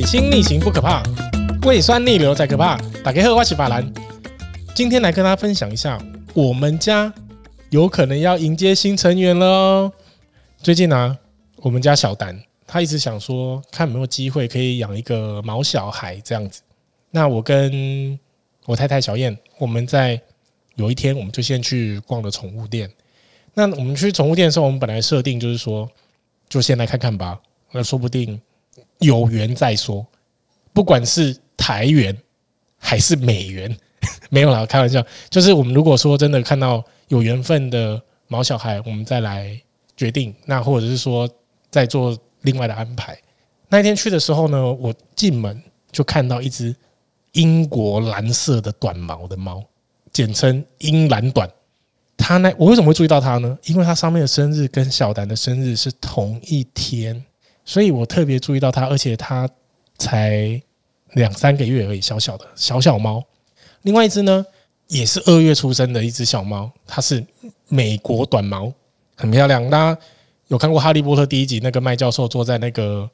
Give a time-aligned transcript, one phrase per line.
[0.00, 1.02] 水星逆行不可怕，
[1.66, 2.74] 胃酸逆流才可怕。
[3.04, 3.86] 打开后，我是法兰，
[4.74, 6.02] 今天来跟大家分享一下，
[6.32, 7.12] 我们家
[7.68, 9.92] 有可能要迎接新成员了。
[10.62, 11.18] 最近呢、啊，
[11.56, 16.62] 我们家小丹他一直想说，看有没有机会可以养一个毛小孩这样子。
[17.10, 18.18] 那我跟
[18.64, 20.18] 我太太小燕，我们在
[20.76, 22.90] 有一天，我们就先去逛了宠物店。
[23.52, 25.86] 那我们去宠物店的时候，我们本来设定就是说，
[26.48, 27.38] 就先来看看吧。
[27.72, 28.40] 那说不定。
[28.98, 30.06] 有缘再说，
[30.72, 32.16] 不管是台元
[32.78, 33.76] 还是美元，
[34.30, 35.04] 没有啦，开玩笑。
[35.28, 39.60] 就是我们如果说真的看到有缘分的毛小孩，我们再来
[39.96, 40.34] 决定。
[40.46, 41.28] 那或者是说
[41.70, 43.18] 再做另外的安排。
[43.68, 45.62] 那一天去的时候呢，我进门
[45.92, 46.74] 就看到一只
[47.32, 49.62] 英国蓝色的短毛的猫，
[50.12, 51.48] 简称英蓝短。
[52.16, 53.58] 它呢，我为什么会注意到它呢？
[53.64, 57.24] 因为它上面的生日跟小丹的生日是同一天。
[57.64, 59.48] 所以我特别注意到它，而且它
[59.98, 60.60] 才
[61.12, 63.22] 两三个月而已，小小的小小猫。
[63.82, 64.44] 另外一只呢，
[64.88, 67.24] 也是二月出生的一只小猫，它是
[67.68, 68.72] 美国短毛，
[69.16, 69.68] 很漂亮。
[69.70, 70.00] 大家
[70.48, 73.08] 有看过《哈利波特》第一集，那个麦教授坐在那个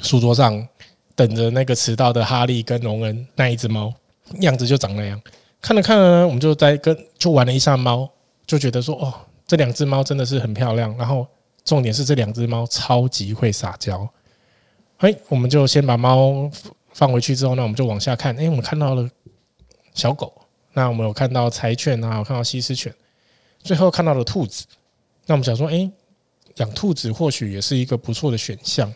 [0.00, 0.66] 书桌上，
[1.14, 3.92] 等着那个迟到的哈利跟荣恩那一只猫，
[4.40, 5.20] 样子就长那样。
[5.60, 8.08] 看了看着呢，我们就在跟就玩了一下猫，
[8.46, 9.12] 就觉得说哦，
[9.46, 10.96] 这两只猫真的是很漂亮。
[10.96, 11.26] 然后。
[11.68, 14.08] 重点是这两只猫超级会撒娇。
[14.96, 16.50] 哎，我们就先把猫
[16.94, 18.34] 放回去之后，那我们就往下看。
[18.40, 19.06] 哎，我们看到了
[19.92, 20.32] 小狗，
[20.72, 22.90] 那我们有看到柴犬啊，有看到西施犬，
[23.62, 24.64] 最后看到了兔子。
[25.26, 25.90] 那我们想说，哎，
[26.56, 28.90] 养兔子或许也是一个不错的选项。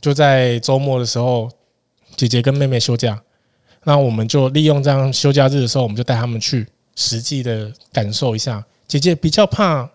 [0.00, 1.50] 就在周末的时候，
[2.16, 3.22] 姐姐跟妹妹休假，
[3.82, 8.64] 那我们就利用这样休假日的时候，我们就带他们去实际的感受一下。
[8.88, 9.90] 姐姐比较怕。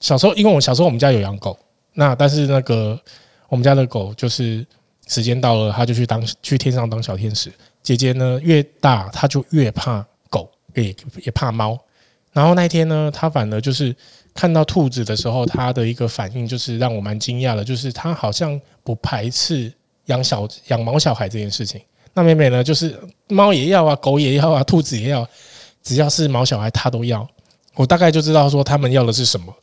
[0.00, 1.56] 小时候，因为我小时候我们家有养狗，
[1.94, 2.98] 那但是那个
[3.48, 4.66] 我们家的狗就是
[5.06, 7.52] 时间到了，它就去当去天上当小天使。
[7.82, 10.94] 姐姐呢越大，它就越怕狗，也
[11.24, 11.78] 也怕猫。
[12.32, 13.94] 然后那一天呢，它反而就是
[14.32, 19.70] 看到兔子的时候，它的一个反应就是让我蛮惊讶的，就是它好像不排斥
[20.06, 21.80] 养小养毛小孩这件事情。
[22.14, 22.98] 那妹妹呢，就是
[23.28, 25.28] 猫也要啊，狗也要啊，兔子也要，
[25.82, 27.28] 只要是毛小孩它都要。
[27.74, 29.54] 我大概就知道说他们要的是什么。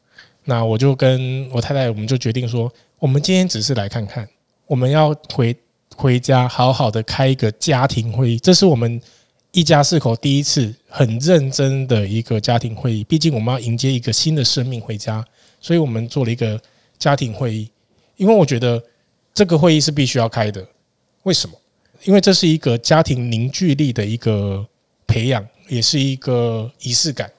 [0.49, 4.27] 那我就跟我太太，我们就决定说，我们今天只是来看看，
[4.65, 5.55] 我们要回
[5.95, 8.39] 回家，好好的开一个家庭会议。
[8.39, 8.99] 这是我们
[9.51, 13.03] 一家四口第一次很认真的一个家庭会议。
[13.03, 15.23] 毕竟我们要迎接一个新的生命回家，
[15.61, 16.59] 所以我们做了一个
[16.97, 17.69] 家庭会议。
[18.17, 18.83] 因为我觉得
[19.35, 20.67] 这个会议是必须要开的。
[21.23, 21.55] 为什么？
[22.05, 24.65] 因为这是一个家庭凝聚力的一个
[25.05, 27.31] 培养，也是一个仪式感。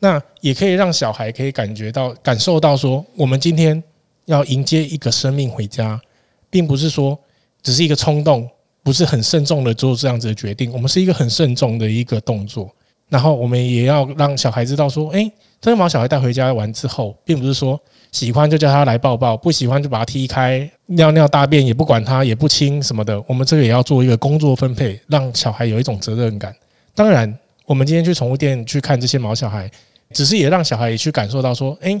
[0.00, 3.82] 那也可以让小孩可以感觉到、感受到，说我们今天
[4.26, 6.00] 要迎接一个生命回家，
[6.48, 7.18] 并不是说
[7.62, 8.48] 只是一个冲动，
[8.82, 10.72] 不是很慎重的做这样子的决定。
[10.72, 12.70] 我们是一个很慎重的一个动作，
[13.08, 17.80] 然后我们也要让小孩知道说，诶，这个毛小孩带回家完之后，并不是说
[18.12, 23.20] 喜欢就叫他来抱抱，不喜欢就把他踢开，尿尿大便也不管他，也不亲什么的。
[23.26, 26.54] 我们这个也要做一个工作分配，让小孩有一种责任感。
[26.94, 27.36] 当然，
[27.66, 29.68] 我们今天去宠物店去看这些毛小孩。
[30.12, 32.00] 只是也让小孩也去感受到说，诶，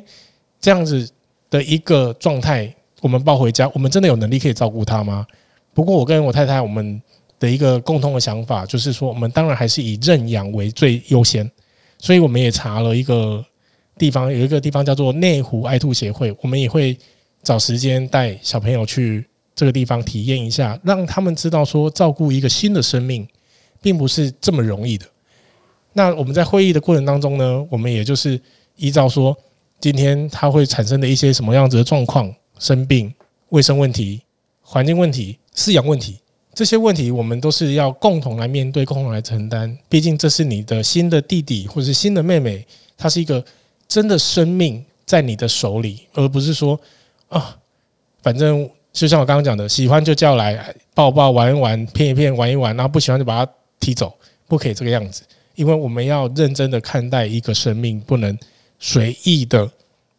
[0.60, 1.08] 这样子
[1.50, 5.26] 的一个状态，我们抱回家，我们真的有能力可以照顾他吗？
[5.74, 7.00] 不过我跟我太太我们
[7.38, 11.48] 的一个共同的想法就是说，我们当然还是以认养为最优先，
[11.98, 13.44] 所以我们也查了一个
[13.96, 16.98] 地方，有一个地方叫做内湖爱兔协会，我们也会
[17.42, 23.26] 找时间带小朋友去这个地方体验一下，让他们知道说，照顾一个新的生命，
[23.80, 25.06] 并不是这么容易的。
[25.98, 28.40] 那我们在会议的过程当中呢，我们也就是
[28.76, 29.36] 依照说，
[29.80, 33.12] 今天它会产生的一些什么样子的状况，生病、
[33.48, 34.22] 卫生问题、
[34.62, 36.20] 环境问题、饲养问题，
[36.54, 39.76] 这些问题我们都是要共同来面对、共同来承担。
[39.88, 42.64] 毕竟这是你的新的弟弟或者是新的妹妹，
[42.96, 43.44] 他是一个
[43.88, 46.80] 真的生命在你的手里，而不是说
[47.28, 47.58] 啊，
[48.22, 54.16] 反正就像我刚刚讲的，喜欢就叫来抱抱、玩一玩、骗一骗、玩一玩，然后不喜欢就把他踢走，
[54.46, 55.24] 不可以这个样子。
[55.58, 58.38] 因为我们要认真的看待一个生命，不能
[58.78, 59.68] 随意的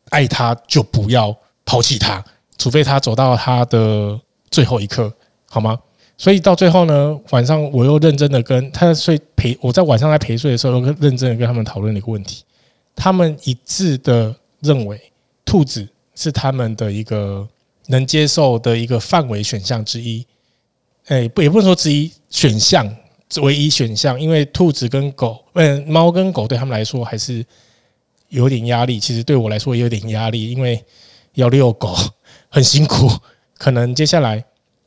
[0.09, 1.33] 爱他，就不要
[1.63, 2.21] 抛弃他，
[2.57, 4.19] 除非他走到他的
[4.51, 5.11] 最后一刻，
[5.49, 5.79] 好吗？
[6.17, 12.43] 所以到最后呢，晚上我又认真的跟他睡陪，我在晚上在陪睡的时候，又认真的跟他们讨论了一个问题，
[12.93, 15.01] 他们一致的认为，
[15.45, 17.47] 兔子是他们的一个
[17.87, 20.25] 能接受的一个范围选项之一，
[21.07, 22.93] 哎，不也不能说之一选项。
[23.41, 27.45] 唯一选项，因为兔子跟狗，嗯，猫跟狗对他们来说还是
[28.29, 28.99] 有点压力。
[28.99, 30.83] 其实对我来说也有点压力，因为
[31.33, 31.95] 要遛狗
[32.49, 33.09] 很辛苦。
[33.57, 34.43] 可能接下来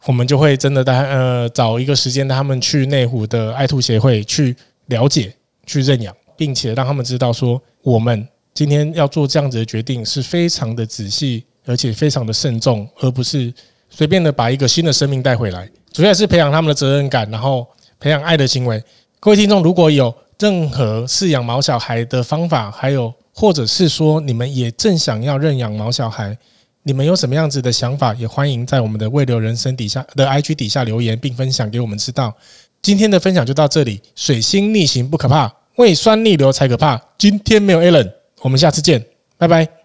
[0.07, 4.57] 我们就会真的带呃找一个时间带他们去内湖的爱兔协会去
[4.87, 5.33] 了解、
[5.67, 13.53] 去认养，并且让他们知道说，我们今天要做这样子的决定是非常的仔细，而且非常的慎重，而不是
[13.89, 15.71] 随便的把一个新的生命带回来。
[15.93, 17.69] 主要是培养他们的责任感，然后
[18.03, 18.83] 培养爱的行为。
[19.21, 26.37] 各位听众，如果有任何饲养毛小孩的方法，还有或者是说你们也正想要认养毛小孩，
[26.83, 32.35] 你们有什么样子的想法，也欢迎在我们的未留人生底下的 IG 底下留言，并分享给我们知道。
[32.83, 37.01] 今天的分享就到这里，水星逆行不可怕，胃酸逆流才可怕。
[37.17, 38.11] 今天没有 Allen，
[38.41, 39.01] 我们下次见，
[39.39, 39.82] 拜拜。